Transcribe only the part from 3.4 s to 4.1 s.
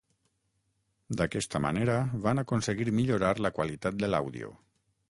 la qualitat